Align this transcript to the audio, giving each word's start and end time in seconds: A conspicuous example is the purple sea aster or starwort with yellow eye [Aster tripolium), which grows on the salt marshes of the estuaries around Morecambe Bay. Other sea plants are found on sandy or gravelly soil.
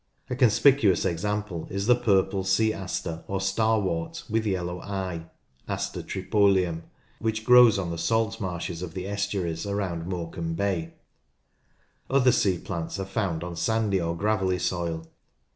A 0.31 0.35
conspicuous 0.35 1.05
example 1.05 1.67
is 1.69 1.85
the 1.85 1.95
purple 1.95 2.43
sea 2.43 2.73
aster 2.73 3.23
or 3.27 3.39
starwort 3.39 4.27
with 4.27 4.47
yellow 4.47 4.79
eye 4.81 5.27
[Aster 5.67 6.01
tripolium), 6.01 6.85
which 7.19 7.45
grows 7.45 7.77
on 7.77 7.91
the 7.91 7.99
salt 7.99 8.41
marshes 8.41 8.81
of 8.81 8.95
the 8.95 9.05
estuaries 9.05 9.67
around 9.67 10.07
Morecambe 10.07 10.55
Bay. 10.55 10.95
Other 12.09 12.31
sea 12.31 12.57
plants 12.57 12.99
are 12.99 13.05
found 13.05 13.43
on 13.43 13.55
sandy 13.55 14.01
or 14.01 14.17
gravelly 14.17 14.57
soil. 14.57 15.05